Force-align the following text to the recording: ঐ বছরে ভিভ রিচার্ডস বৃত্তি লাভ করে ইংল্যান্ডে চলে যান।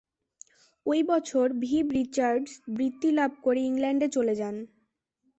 ঐ 0.85 0.97
বছরে 1.03 1.53
ভিভ 1.63 1.85
রিচার্ডস 1.91 2.51
বৃত্তি 2.67 3.09
লাভ 3.11 3.31
করে 3.43 3.61
ইংল্যান্ডে 3.61 4.07
চলে 4.07 4.33
যান। 4.35 4.55